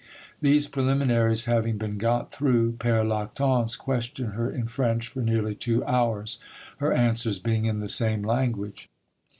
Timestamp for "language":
8.23-8.89